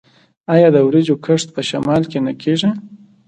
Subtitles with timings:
[0.53, 2.69] آیا د وریجو کښت په شمال کې نه کیږي؟